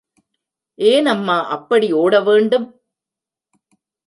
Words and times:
ஏனம்மா 0.79 1.35
அப்படி 1.47 1.91
ஒட 1.93 2.19
வேண்டும்? 2.19 2.67